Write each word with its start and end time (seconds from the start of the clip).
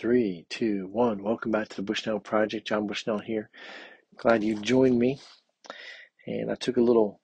Three, 0.00 0.46
two, 0.48 0.88
one. 0.90 1.22
Welcome 1.22 1.50
back 1.50 1.68
to 1.68 1.76
the 1.76 1.82
Bushnell 1.82 2.20
Project. 2.20 2.66
John 2.66 2.86
Bushnell 2.86 3.18
here. 3.18 3.50
Glad 4.16 4.42
you 4.42 4.54
joined 4.58 4.98
me. 4.98 5.20
And 6.26 6.50
I 6.50 6.54
took 6.54 6.78
a 6.78 6.80
little 6.80 7.20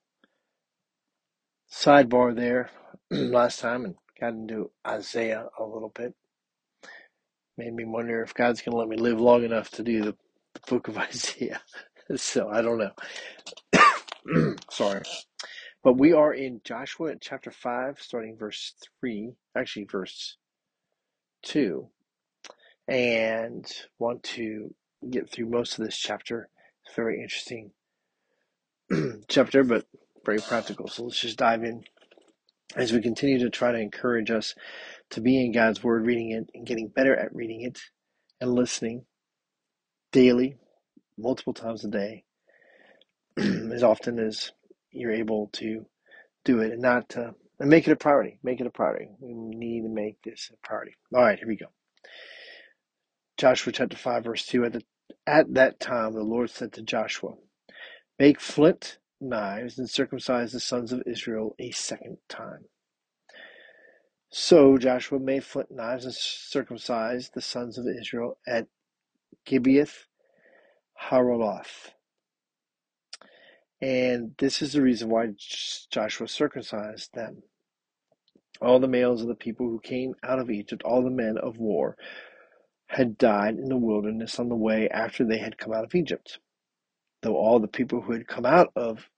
sidebar 1.73 2.37
there 2.37 2.69
last 3.11 3.61
time 3.61 3.87
and 3.87 3.95
got 4.21 4.35
into 4.35 4.71
Isaiah 4.87 5.47
a 5.59 5.65
little 5.65 5.89
bit. 5.89 6.13
Made 7.57 7.73
me 7.73 7.87
wonder 7.87 8.23
if 8.23 8.35
God's 8.35 8.61
going 8.61 8.73
to 8.73 8.77
let 8.77 8.89
me 8.89 8.99
live 8.99 9.23
long 9.23 9.43
enough 9.43 9.71
to 9.71 9.83
do 9.83 10.03
the, 10.03 10.15
the 10.53 10.61
book 10.69 10.89
of 10.89 10.99
Isaiah. 10.99 11.63
so 12.17 12.51
I 12.51 12.61
don't 12.61 12.77
know. 13.73 14.55
Sorry. 14.71 15.01
But 15.83 15.95
we 15.95 16.13
are 16.13 16.35
in 16.35 16.61
Joshua 16.63 17.15
chapter 17.19 17.51
5, 17.51 18.03
starting 18.03 18.37
verse 18.37 18.75
3, 19.01 19.33
actually, 19.57 19.87
verse 19.91 20.37
2 21.45 21.89
and 22.89 23.67
want 23.99 24.23
to 24.23 24.75
get 25.09 25.31
through 25.31 25.49
most 25.49 25.79
of 25.79 25.85
this 25.85 25.97
chapter. 25.97 26.49
It's 26.85 26.93
a 26.93 27.01
very 27.01 27.23
interesting 27.23 27.73
chapter, 29.29 29.65
but 29.65 29.87
very 30.25 30.39
practical. 30.39 30.89
So 30.89 31.05
let's 31.05 31.21
just 31.21 31.39
dive 31.39 31.65
in 31.65 31.85
as 32.77 32.93
we 32.93 33.01
continue 33.01 33.39
to 33.41 33.51
try 33.51 33.73
to 33.73 33.79
encourage 33.79 34.31
us 34.31 34.55
to 35.11 35.21
be 35.21 35.45
in 35.45 35.53
God's 35.53 35.83
Word, 35.83 36.07
reading 36.07 36.31
it 36.33 36.51
and 36.55 36.67
getting 36.67 36.89
better 36.89 37.17
at 37.17 37.35
reading 37.35 37.63
it 37.63 37.79
and 38.41 38.53
listening 38.55 39.05
daily, 40.13 40.57
multiple 41.19 41.55
times 41.55 41.85
a 41.85 41.89
day, 41.89 42.25
as 43.37 43.83
often 43.83 44.19
as 44.19 44.53
you're 44.91 45.13
able 45.13 45.49
to 45.55 45.87
do 46.45 46.61
it 46.61 46.73
and 46.73 46.83
not 46.83 47.17
uh, 47.17 47.33
and 47.59 47.71
make 47.71 47.89
it 47.89 47.93
a 47.93 47.97
priority. 47.97 48.39
Make 48.43 48.61
it 48.61 48.67
a 48.67 48.71
priority. 48.71 49.09
We 49.21 49.35
need 49.35 49.83
to 49.83 49.89
make 49.89 50.23
this 50.23 50.51
a 50.53 50.67
priority. 50.67 50.95
All 51.15 51.23
right, 51.23 51.39
here 51.39 51.49
we 51.49 51.57
go. 51.57 51.67
Joshua 53.37 53.73
chapter 53.73 53.97
5, 53.97 54.25
verse 54.25 54.47
2 54.47 54.65
At, 54.65 54.73
the, 54.73 54.83
at 55.27 55.55
that 55.55 55.79
time 55.79 56.15
the 56.15 56.23
Lord 56.23 56.51
said 56.51 56.73
to 56.75 56.83
Joshua, 56.83 57.35
Make 58.19 58.41
flint 58.41 58.99
knives 59.21 59.79
and 59.79 59.91
circumcise 59.91 60.53
the 60.53 60.61
sons 60.61 60.93
of 60.93 61.03
Israel 61.07 61.55
a 61.59 61.71
second 61.71 62.19
time. 62.29 62.65
So 64.31 64.79
Joshua 64.79 65.19
made 65.19 65.45
flint 65.45 65.71
knives 65.71 66.05
and 66.05 66.15
circumcised 66.15 67.35
the 67.35 67.43
sons 67.43 67.79
of 67.79 67.87
Israel 67.87 68.39
at 68.47 68.67
Gibeath 69.47 70.07
Haraloth. 71.11 71.93
And 73.81 74.33
this 74.39 74.63
is 74.63 74.73
the 74.73 74.83
reason 74.83 75.11
why 75.11 75.29
Joshua 75.91 76.29
circumcised 76.29 77.13
them. 77.15 77.43
All 78.63 78.81
the 78.81 78.89
males 78.89 79.21
of 79.21 79.29
the 79.29 79.35
people 79.35 79.69
who 79.69 79.81
came 79.81 80.15
out 80.23 80.39
of 80.39 80.51
Egypt, 80.51 80.83
all 80.83 81.05
the 81.05 81.11
men 81.11 81.37
of 81.37 81.59
war, 81.59 81.97
had 82.89 83.19
died 83.19 83.57
in 83.59 83.69
the 83.69 83.77
wilderness 83.77 84.39
on 84.39 84.49
the 84.49 84.57
way 84.57 84.89
after 84.91 85.25
they 85.25 85.39
had 85.39 85.59
come 85.59 85.73
out 85.73 85.85
of 85.85 85.95
Egypt. 85.95 86.39
Though 87.23 87.37
all 87.37 87.59
the 87.59 87.69
people 87.69 88.03
who 88.03 88.13
had 88.13 88.29
come 88.29 88.47
out 88.47 88.73
of 88.77 89.11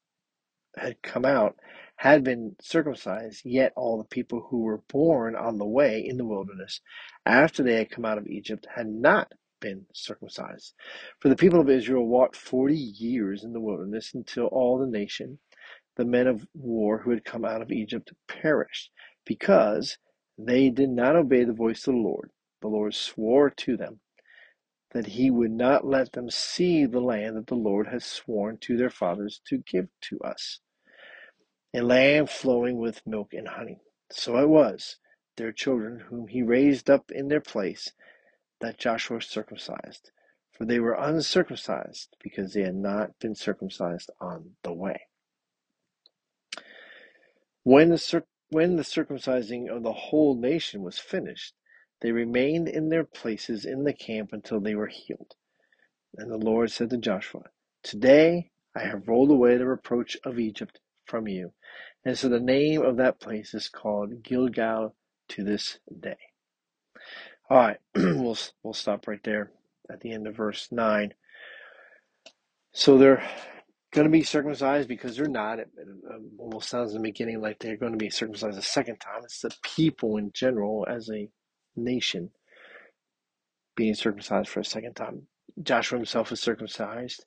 had 0.77 1.03
come 1.03 1.25
out 1.25 1.57
had 1.97 2.25
been 2.25 2.57
circumcised, 2.61 3.43
yet 3.45 3.73
all 3.77 3.99
the 3.99 4.05
people 4.09 4.47
who 4.51 4.61
were 4.61 4.83
born 4.89 5.37
on 5.37 5.59
the 5.59 5.67
way 5.67 6.01
in 6.07 6.17
the 6.17 6.25
wilderness 6.27 6.81
after 7.27 7.63
they 7.63 7.75
had 7.77 7.91
come 7.91 8.05
out 8.05 8.19
of 8.19 8.27
Egypt 8.27 8.67
had 8.75 8.87
not 8.89 9.33
been 9.61 9.87
circumcised. 9.93 10.75
For 11.21 11.29
the 11.29 11.37
people 11.37 11.61
of 11.61 11.71
Israel 11.71 12.07
walked 12.07 12.37
forty 12.37 12.77
years 12.77 13.45
in 13.45 13.53
the 13.53 13.61
wilderness 13.61 14.15
until 14.15 14.47
all 14.47 14.79
the 14.79 14.87
nation, 14.87 15.39
the 15.97 16.05
men 16.05 16.27
of 16.29 16.47
war 16.55 16.99
who 16.99 17.11
had 17.11 17.25
come 17.25 17.45
out 17.45 17.63
of 17.63 17.73
Egypt, 17.73 18.13
perished, 18.29 18.91
because 19.27 19.99
they 20.39 20.71
did 20.71 20.91
not 20.91 21.17
obey 21.17 21.45
the 21.45 21.53
voice 21.53 21.87
of 21.87 21.95
the 21.95 22.01
Lord 22.01 22.31
the 22.61 22.69
Lord 22.69 22.95
swore 22.95 23.51
to 23.51 23.77
them 23.77 24.01
that 24.93 25.07
he 25.07 25.31
would 25.31 25.51
not 25.51 25.87
let 25.87 26.13
them 26.13 26.31
see 26.31 26.87
the 26.87 27.01
land 27.01 27.37
that 27.37 27.47
the 27.47 27.55
Lord 27.55 27.89
has 27.89 28.05
sworn 28.05 28.57
to 28.63 28.77
their 28.77 28.91
fathers 28.91 29.41
to 29.47 29.59
give 29.59 29.89
to 30.03 30.19
us, 30.21 30.61
a 31.75 31.83
land 31.83 32.31
flowing 32.31 32.79
with 32.79 33.07
milk 33.07 33.35
and 33.35 33.49
honey. 33.49 33.81
So 34.11 34.39
it 34.39 34.49
was, 34.49 34.97
their 35.37 35.53
children, 35.53 36.01
whom 36.09 36.29
he 36.29 36.43
raised 36.43 36.89
up 36.89 37.11
in 37.11 37.29
their 37.29 37.41
place, 37.41 37.93
that 38.61 38.79
Joshua 38.79 39.21
circumcised, 39.21 40.11
for 40.53 40.65
they 40.65 40.81
were 40.81 40.95
uncircumcised, 40.95 42.17
because 42.23 42.55
they 42.55 42.63
had 42.63 42.75
not 42.75 43.11
been 43.21 43.35
circumcised 43.35 44.11
on 44.21 44.53
the 44.65 44.73
way. 44.73 45.03
When 47.63 47.91
the, 47.91 48.25
when 48.49 48.77
the 48.77 48.83
circumcising 48.83 49.69
of 49.69 49.83
the 49.83 49.93
whole 49.93 50.35
nation 50.35 50.83
was 50.83 50.99
finished, 50.99 51.53
they 52.01 52.13
remained 52.13 52.69
in 52.69 52.89
their 52.89 53.05
places 53.05 53.65
in 53.65 53.85
the 53.85 53.93
camp 53.93 54.31
until 54.33 54.61
they 54.61 54.75
were 54.75 54.87
healed. 54.87 55.35
And 56.17 56.31
the 56.31 56.37
Lord 56.37 56.71
said 56.71 56.91
to 56.91 56.97
Joshua, 56.97 57.45
Today 57.83 58.51
I 58.75 58.81
have 58.81 59.09
rolled 59.09 59.31
away 59.31 59.57
the 59.57 59.67
reproach 59.67 60.17
of 60.25 60.39
Egypt 60.39 60.81
from 61.05 61.27
you. 61.27 61.53
And 62.05 62.17
so 62.17 62.29
the 62.29 62.41
name 62.41 62.83
of 62.83 62.97
that 62.97 63.21
place 63.21 63.55
is 63.55 63.69
called 63.69 64.23
Gilgal 64.23 64.95
to 65.31 65.45
this 65.45 65.79
day. 66.01 66.17
All 67.51 67.59
right, 67.59 67.79
we'll 67.95 68.37
we'll 68.63 68.75
stop 68.75 69.09
right 69.09 69.23
there 69.25 69.51
at 69.91 70.01
the 70.01 70.13
end 70.13 70.27
of 70.27 70.37
verse 70.37 70.69
nine. 70.71 71.15
So 72.73 72.99
they're 72.99 73.23
going 73.93 74.07
to 74.07 74.11
be 74.11 74.23
circumcised 74.23 74.89
because 74.89 75.17
they're 75.17 75.29
not. 75.29 75.59
It, 75.59 75.71
it 75.77 75.89
um, 76.11 76.31
almost 76.39 76.69
sounds 76.69 76.95
in 76.95 77.03
the 77.03 77.09
beginning 77.09 77.41
like 77.41 77.59
they're 77.59 77.77
going 77.77 77.93
to 77.93 77.99
be 77.99 78.11
circumcised 78.11 78.59
a 78.59 78.63
second 78.63 78.99
time. 78.99 79.23
It's 79.25 79.41
the 79.41 79.55
people 79.63 80.19
in 80.19 80.31
general 80.35 80.87
as 80.89 81.09
a 81.11 81.29
nation 81.79 82.31
being 83.77 83.95
circumcised 83.95 84.49
for 84.49 84.61
a 84.61 84.65
second 84.65 84.95
time. 84.95 85.23
Joshua 85.63 85.99
himself 85.99 86.31
was 86.31 86.41
circumcised. 86.41 87.25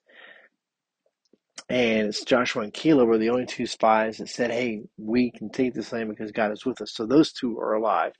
And 1.68 2.08
it's 2.08 2.24
Joshua 2.24 2.62
and 2.64 2.74
Caleb 2.74 3.08
were 3.08 3.18
the 3.18 3.30
only 3.30 3.46
two 3.46 3.66
spies 3.66 4.18
that 4.18 4.28
said, 4.28 4.50
Hey, 4.50 4.82
we 4.98 5.30
can 5.30 5.50
take 5.50 5.74
this 5.74 5.92
land 5.92 6.10
because 6.10 6.32
God 6.32 6.52
is 6.52 6.66
with 6.66 6.80
us. 6.82 6.92
So 6.92 7.06
those 7.06 7.32
two 7.32 7.58
are 7.58 7.74
alive 7.74 8.12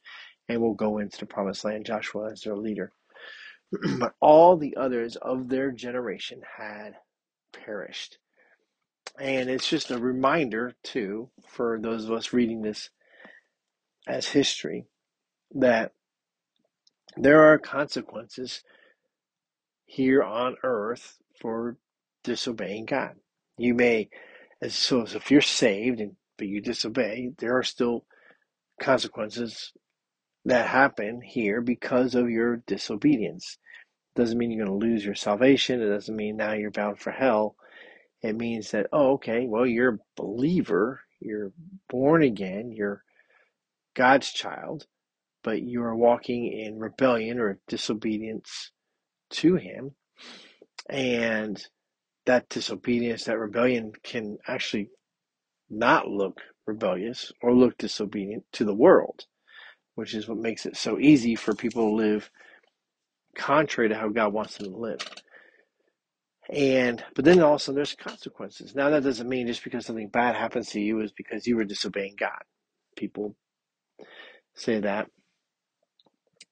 and 0.49 0.61
will 0.61 0.75
go 0.75 0.99
into 0.99 1.19
the 1.19 1.27
promised 1.27 1.65
land. 1.65 1.87
Joshua 1.87 2.33
as 2.33 2.43
their 2.43 2.57
leader. 2.57 2.93
but 3.99 4.15
all 4.21 4.57
the 4.57 4.77
others 4.77 5.17
of 5.17 5.49
their 5.49 5.71
generation 5.73 6.41
had 6.59 6.95
perished. 7.53 8.19
And 9.21 9.51
it's 9.51 9.69
just 9.69 9.91
a 9.91 9.99
reminder, 9.99 10.75
too, 10.85 11.31
for 11.49 11.79
those 11.81 12.05
of 12.05 12.13
us 12.13 12.33
reading 12.33 12.63
this 12.63 12.91
as 14.09 14.27
history, 14.29 14.87
that 15.57 15.93
there 17.17 17.45
are 17.45 17.59
consequences 17.59 18.63
here 19.85 20.23
on 20.23 20.57
earth 20.63 21.19
for 21.41 21.77
disobeying 22.25 22.87
God. 22.87 23.15
You 23.59 23.75
may, 23.75 24.09
as 24.63 24.75
so 24.75 25.03
if 25.03 25.31
you're 25.31 25.41
saved 25.41 26.01
and 26.01 26.17
but 26.39 26.49
you 26.49 26.61
disobey, 26.61 27.31
there 27.39 27.57
are 27.57 27.63
still 27.63 28.05
consequences 28.81 29.73
that 30.45 30.67
happen 30.67 31.21
here 31.21 31.61
because 31.61 32.15
of 32.15 32.31
your 32.31 32.57
disobedience. 32.67 33.59
Doesn't 34.17 34.37
mean 34.37 34.51
you're 34.51 34.67
going 34.67 34.81
to 34.81 34.87
lose 34.87 35.05
your 35.05 35.15
salvation. 35.15 35.81
It 35.81 35.89
doesn't 35.89 36.17
mean 36.17 36.37
now 36.37 36.53
you're 36.53 36.71
bound 36.71 36.99
for 36.99 37.13
hell. 37.13 37.55
It 38.23 38.37
means 38.37 38.71
that, 38.71 38.87
oh, 38.93 39.13
okay, 39.13 39.47
well, 39.47 39.67
you're 39.67 39.95
a 39.95 39.99
believer, 40.17 41.01
you're 41.21 41.53
born 41.89 42.23
again, 42.23 42.73
you're 42.73 43.03
God's 43.95 44.33
child, 44.33 44.87
but 45.43 45.63
you 45.63 45.83
are 45.83 45.97
walking 45.97 46.47
in 46.53 46.79
rebellion 46.79 47.39
or 47.39 47.59
disobedience 47.69 48.73
to 49.31 49.57
Him. 49.57 49.93
And 50.89 51.65
that 52.27 52.49
disobedience, 52.49 53.25
that 53.25 53.39
rebellion 53.39 53.93
can 54.03 54.39
actually 54.47 54.91
not 55.71 56.09
look 56.09 56.41
rebellious 56.67 57.33
or 57.43 57.55
look 57.55 57.79
disobedient 57.79 58.45
to 58.53 58.65
the 58.65 58.75
world, 58.75 59.27
which 59.95 60.15
is 60.15 60.29
what 60.29 60.39
makes 60.39 60.67
it 60.67 60.77
so 60.77 60.99
easy 60.99 61.35
for 61.35 61.55
people 61.55 61.89
to 61.91 61.95
live 61.95 62.31
contrary 63.37 63.89
to 63.89 63.95
how 63.97 64.09
God 64.09 64.33
wants 64.33 64.59
them 64.59 64.73
to 64.73 64.79
live. 64.79 65.01
And 66.51 67.03
but 67.15 67.25
then 67.25 67.41
also 67.41 67.73
there's 67.73 67.95
consequences. 67.95 68.75
Now 68.75 68.91
that 68.91 69.05
doesn't 69.05 69.29
mean 69.29 69.47
just 69.47 69.65
because 69.65 69.87
something 69.87 70.09
bad 70.09 70.35
happens 70.37 70.71
to 70.71 70.81
you 70.81 71.01
is 71.01 71.13
because 71.13 71.47
you 71.47 71.57
were 71.57 71.65
disobeying 71.65 72.17
God. 72.19 72.43
People 72.97 73.37
say 74.55 74.81
that. 74.81 75.09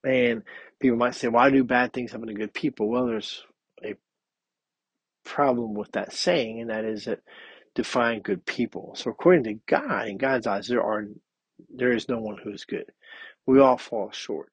And 0.05 0.43
people 0.81 0.97
might 0.97 1.15
say, 1.15 1.29
why 1.29 1.51
do 1.51 1.63
bad 1.65 1.93
things 1.93 2.13
happen 2.13 2.29
to 2.29 2.35
good 2.35 2.55
people? 2.55 2.89
Well, 2.89 3.07
there's 3.07 3.45
a 3.85 3.95
problem 5.25 5.75
with 5.75 5.93
that 5.93 6.13
saying, 6.13 6.61
and 6.61 6.71
that 6.71 6.85
is 6.85 7.05
that 7.05 7.21
define 7.75 8.21
good 8.21 8.45
people. 8.47 8.95
So 8.97 9.11
according 9.11 9.45
to 9.45 9.55
God, 9.67 10.09
in 10.09 10.17
God's 10.17 10.47
eyes, 10.47 10.69
there 10.69 10.83
are 10.83 11.05
there 11.69 11.93
is 11.93 12.09
no 12.09 12.19
one 12.19 12.39
who 12.43 12.51
is 12.53 12.65
good. 12.65 12.87
We 13.47 13.61
all 13.61 13.77
fall 13.77 14.11
short. 14.11 14.51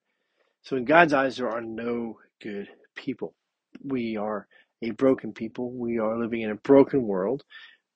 So 0.62 0.76
in 0.76 0.84
God's 0.84 1.14
eyes, 1.14 1.38
there 1.38 1.48
are 1.48 1.62
no 1.62 2.18
good 2.42 2.68
people. 2.94 3.34
We 3.82 4.16
are 4.16 4.46
a 4.82 4.90
broken 4.90 5.32
people. 5.32 5.72
We 5.72 5.98
are 5.98 6.18
living 6.18 6.42
in 6.42 6.50
a 6.50 6.56
broken 6.56 7.04
world 7.04 7.44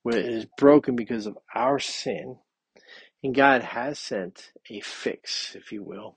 where 0.02 0.16
it 0.16 0.26
is 0.26 0.46
broken 0.56 0.96
because 0.96 1.26
of 1.26 1.36
our 1.54 1.78
sin. 1.78 2.36
And 3.22 3.34
God 3.34 3.62
has 3.62 3.98
sent 3.98 4.52
a 4.70 4.80
fix, 4.80 5.54
if 5.54 5.70
you 5.70 5.82
will, 5.82 6.16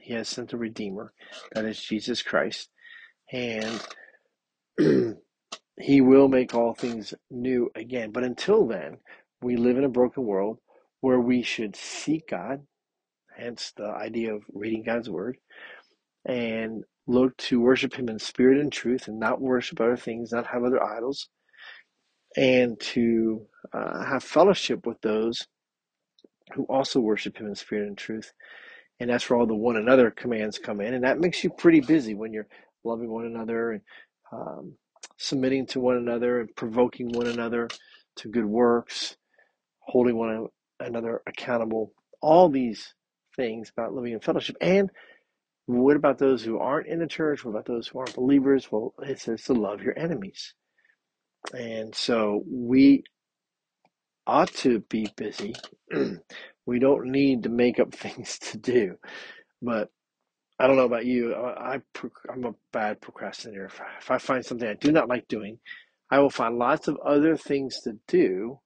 He 0.00 0.14
has 0.14 0.28
sent 0.28 0.52
a 0.52 0.56
Redeemer, 0.56 1.12
that 1.54 1.64
is 1.64 1.80
Jesus 1.82 2.22
Christ, 2.22 2.68
and 3.32 3.80
He 5.80 6.00
will 6.00 6.28
make 6.28 6.54
all 6.54 6.74
things 6.74 7.12
new 7.30 7.70
again. 7.74 8.10
But 8.10 8.24
until 8.24 8.66
then, 8.66 8.98
we 9.42 9.56
live 9.56 9.76
in 9.76 9.84
a 9.84 9.88
broken 9.90 10.24
world 10.24 10.58
where 11.00 11.20
we 11.20 11.42
should 11.42 11.76
seek 11.76 12.28
God, 12.30 12.62
hence 13.36 13.72
the 13.76 13.86
idea 13.88 14.34
of 14.34 14.44
reading 14.52 14.84
God's 14.84 15.10
Word, 15.10 15.36
and 16.24 16.84
look 17.06 17.36
to 17.38 17.60
worship 17.60 17.94
Him 17.94 18.08
in 18.08 18.18
spirit 18.18 18.58
and 18.58 18.72
truth 18.72 19.08
and 19.08 19.20
not 19.20 19.40
worship 19.40 19.80
other 19.80 19.96
things, 19.98 20.32
not 20.32 20.46
have 20.46 20.64
other 20.64 20.82
idols, 20.82 21.28
and 22.36 22.80
to 22.80 23.46
uh, 23.72 24.04
have 24.04 24.24
fellowship 24.24 24.86
with 24.86 25.00
those 25.02 25.46
who 26.54 26.64
also 26.64 27.00
worship 27.00 27.36
Him 27.38 27.48
in 27.48 27.54
spirit 27.54 27.86
and 27.88 27.98
truth. 27.98 28.32
And 28.98 29.10
that's 29.10 29.28
where 29.28 29.38
all 29.38 29.46
the 29.46 29.54
one 29.54 29.76
another 29.76 30.10
commands 30.10 30.58
come 30.58 30.80
in. 30.80 30.94
And 30.94 31.04
that 31.04 31.20
makes 31.20 31.44
you 31.44 31.50
pretty 31.50 31.80
busy 31.80 32.14
when 32.14 32.32
you're 32.32 32.48
loving 32.84 33.10
one 33.10 33.26
another 33.26 33.72
and 33.72 33.80
um, 34.32 34.74
submitting 35.18 35.66
to 35.66 35.80
one 35.80 35.96
another 35.96 36.40
and 36.40 36.54
provoking 36.56 37.10
one 37.10 37.26
another 37.26 37.68
to 38.16 38.28
good 38.28 38.46
works, 38.46 39.16
holding 39.80 40.16
one 40.16 40.46
another 40.80 41.22
accountable. 41.26 41.92
All 42.22 42.48
these 42.48 42.94
things 43.36 43.70
about 43.70 43.92
living 43.92 44.14
in 44.14 44.20
fellowship. 44.20 44.56
And 44.60 44.90
what 45.66 45.96
about 45.96 46.18
those 46.18 46.42
who 46.42 46.58
aren't 46.58 46.88
in 46.88 47.00
the 47.00 47.06
church? 47.06 47.44
What 47.44 47.50
about 47.50 47.66
those 47.66 47.88
who 47.88 47.98
aren't 47.98 48.14
believers? 48.14 48.70
Well, 48.70 48.94
it 49.02 49.20
says 49.20 49.44
to 49.44 49.52
love 49.52 49.82
your 49.82 49.98
enemies. 49.98 50.54
And 51.52 51.94
so 51.94 52.42
we 52.50 53.04
ought 54.26 54.52
to 54.54 54.80
be 54.80 55.08
busy. 55.16 55.54
we 56.66 56.78
don't 56.80 57.06
need 57.10 57.44
to 57.44 57.48
make 57.48 57.80
up 57.80 57.94
things 57.96 58.38
to 58.40 58.58
do. 58.58 58.96
But 59.62 59.90
I 60.58 60.66
don't 60.66 60.76
know 60.76 60.84
about 60.86 61.06
you. 61.06 61.34
I, 61.34 61.76
I 61.76 61.80
am 62.32 62.44
a 62.44 62.54
bad 62.72 63.00
procrastinator. 63.00 63.66
If, 63.66 63.80
if 64.00 64.10
I 64.10 64.18
find 64.18 64.44
something 64.44 64.68
I 64.68 64.74
do 64.74 64.92
not 64.92 65.08
like 65.08 65.28
doing, 65.28 65.58
I 66.10 66.20
will 66.20 66.30
find 66.30 66.58
lots 66.58 66.88
of 66.88 66.98
other 67.04 67.36
things 67.36 67.80
to 67.82 67.98
do, 68.08 68.60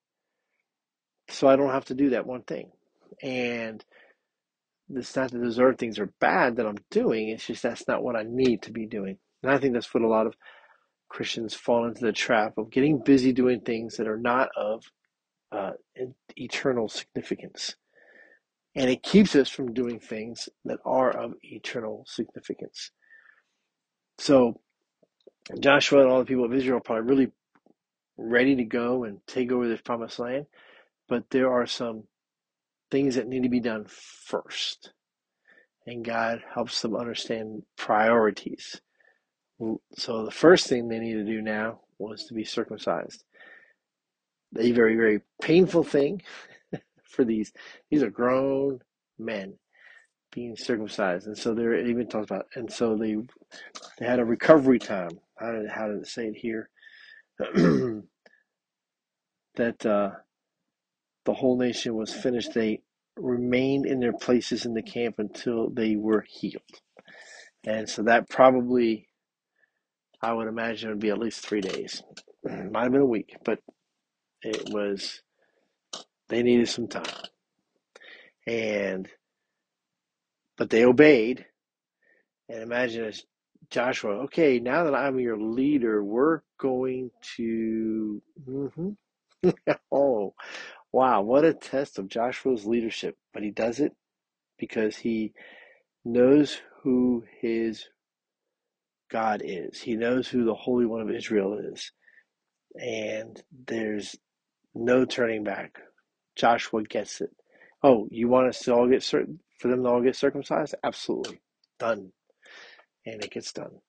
so 1.28 1.48
I 1.48 1.56
don't 1.56 1.70
have 1.72 1.86
to 1.86 1.94
do 1.94 2.10
that 2.10 2.26
one 2.26 2.42
thing. 2.42 2.70
And 3.22 3.84
it's 4.94 5.16
not 5.16 5.30
that 5.32 5.38
those 5.38 5.58
other 5.58 5.74
things 5.74 5.98
are 5.98 6.12
bad 6.20 6.56
that 6.56 6.66
I'm 6.66 6.78
doing. 6.90 7.30
It's 7.30 7.46
just 7.46 7.62
that's 7.62 7.88
not 7.88 8.02
what 8.02 8.16
I 8.16 8.24
need 8.24 8.62
to 8.62 8.72
be 8.72 8.86
doing. 8.86 9.18
And 9.42 9.52
I 9.52 9.58
think 9.58 9.74
that's 9.74 9.92
what 9.94 10.02
a 10.04 10.08
lot 10.08 10.26
of 10.26 10.34
Christians 11.08 11.54
fall 11.54 11.86
into 11.86 12.02
the 12.04 12.12
trap 12.12 12.58
of 12.58 12.70
getting 12.70 13.02
busy 13.04 13.32
doing 13.32 13.60
things 13.60 13.96
that 13.96 14.08
are 14.08 14.18
not 14.18 14.50
of 14.56 14.84
uh, 15.52 15.72
eternal 16.36 16.88
significance. 16.88 17.76
And 18.74 18.88
it 18.88 19.02
keeps 19.02 19.34
us 19.34 19.48
from 19.48 19.74
doing 19.74 19.98
things 19.98 20.48
that 20.64 20.78
are 20.84 21.10
of 21.10 21.34
eternal 21.42 22.04
significance. 22.06 22.92
So 24.18 24.60
Joshua 25.58 26.02
and 26.02 26.10
all 26.10 26.20
the 26.20 26.24
people 26.24 26.44
of 26.44 26.54
Israel 26.54 26.78
are 26.78 26.82
probably 26.82 27.14
really 27.14 27.32
ready 28.16 28.56
to 28.56 28.64
go 28.64 29.04
and 29.04 29.18
take 29.26 29.50
over 29.50 29.66
this 29.66 29.80
promised 29.80 30.18
land, 30.18 30.46
but 31.08 31.24
there 31.30 31.50
are 31.50 31.66
some 31.66 32.04
things 32.90 33.16
that 33.16 33.26
need 33.26 33.42
to 33.42 33.48
be 33.48 33.60
done 33.60 33.86
first. 33.88 34.92
And 35.86 36.04
God 36.04 36.42
helps 36.54 36.82
them 36.82 36.94
understand 36.94 37.62
priorities. 37.76 38.80
So 39.96 40.24
the 40.24 40.30
first 40.30 40.68
thing 40.68 40.88
they 40.88 40.98
need 40.98 41.14
to 41.14 41.24
do 41.24 41.42
now 41.42 41.80
was 41.98 42.24
to 42.26 42.34
be 42.34 42.44
circumcised. 42.44 43.24
A 44.58 44.72
very, 44.72 44.96
very 44.96 45.20
painful 45.40 45.84
thing 45.84 46.22
for 47.10 47.24
these. 47.24 47.52
These 47.90 48.02
are 48.02 48.10
grown 48.10 48.80
men 49.18 49.54
being 50.32 50.56
circumcised, 50.56 51.26
and 51.26 51.36
so 51.36 51.54
they're 51.54 51.86
even 51.86 52.08
talks 52.08 52.30
about. 52.30 52.46
And 52.54 52.72
so 52.72 52.96
they 52.96 53.16
they 53.98 54.06
had 54.06 54.20
a 54.20 54.24
recovery 54.24 54.78
time. 54.78 55.10
How 55.38 55.52
did 55.52 55.68
how 55.70 55.88
did 55.88 55.98
it 55.98 56.06
say 56.08 56.26
it 56.28 56.36
here? 56.36 56.70
that 59.56 59.86
uh, 59.86 60.10
the 61.24 61.34
whole 61.34 61.58
nation 61.58 61.94
was 61.94 62.12
finished. 62.12 62.54
They 62.54 62.82
remained 63.16 63.86
in 63.86 64.00
their 64.00 64.12
places 64.12 64.64
in 64.66 64.74
the 64.74 64.82
camp 64.82 65.16
until 65.18 65.70
they 65.70 65.96
were 65.96 66.24
healed. 66.28 66.62
And 67.66 67.88
so 67.88 68.02
that 68.04 68.30
probably, 68.30 69.08
I 70.22 70.32
would 70.32 70.48
imagine, 70.48 70.90
would 70.90 71.00
be 71.00 71.10
at 71.10 71.18
least 71.18 71.46
three 71.46 71.60
days. 71.60 72.02
Might 72.44 72.84
have 72.84 72.92
been 72.92 73.02
a 73.02 73.06
week, 73.06 73.36
but 73.44 73.58
it 74.42 74.70
was, 74.70 75.22
they 76.30 76.42
needed 76.42 76.70
some 76.70 76.88
time. 76.88 77.04
And, 78.46 79.08
but 80.56 80.70
they 80.70 80.84
obeyed. 80.84 81.46
And 82.48 82.62
imagine 82.62 83.04
as 83.04 83.24
Joshua, 83.70 84.24
okay, 84.24 84.60
now 84.60 84.84
that 84.84 84.94
I'm 84.94 85.20
your 85.20 85.38
leader, 85.38 86.02
we're 86.02 86.40
going 86.58 87.10
to, 87.36 88.22
mm-hmm. 88.48 89.50
oh, 89.92 90.34
Wow, 90.92 91.22
what 91.22 91.44
a 91.44 91.54
test 91.54 91.98
of 91.98 92.08
Joshua's 92.08 92.66
leadership. 92.66 93.16
But 93.32 93.42
he 93.42 93.50
does 93.50 93.80
it 93.80 93.94
because 94.58 94.96
he 94.96 95.32
knows 96.04 96.60
who 96.82 97.24
his 97.40 97.86
God 99.10 99.42
is. 99.44 99.80
He 99.80 99.96
knows 99.96 100.28
who 100.28 100.44
the 100.44 100.54
Holy 100.54 100.86
One 100.86 101.00
of 101.00 101.10
Israel 101.10 101.58
is. 101.72 101.92
And 102.74 103.40
there's 103.66 104.16
no 104.74 105.04
turning 105.04 105.44
back. 105.44 105.78
Joshua 106.36 106.82
gets 106.82 107.20
it. 107.20 107.30
Oh, 107.82 108.08
you 108.10 108.28
want 108.28 108.48
us 108.48 108.60
to 108.60 108.74
all 108.74 108.88
get 108.88 109.02
for 109.04 109.68
them 109.68 109.82
to 109.82 109.88
all 109.88 110.02
get 110.02 110.16
circumcised? 110.16 110.74
Absolutely. 110.84 111.40
Done. 111.78 112.12
And 113.06 113.24
it 113.24 113.30
gets 113.30 113.52
done. 113.52 113.80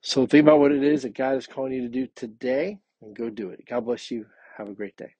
So 0.00 0.26
think 0.26 0.42
about 0.44 0.58
what 0.60 0.72
it 0.72 0.82
is 0.82 1.02
that 1.02 1.14
God 1.14 1.36
is 1.36 1.46
calling 1.46 1.72
you 1.72 1.82
to 1.82 1.88
do 1.88 2.08
today 2.14 2.78
and 3.00 3.14
go 3.14 3.30
do 3.30 3.50
it. 3.50 3.64
God 3.68 3.84
bless 3.84 4.10
you. 4.10 4.26
Have 4.58 4.68
a 4.68 4.74
great 4.74 4.96
day. 4.96 5.14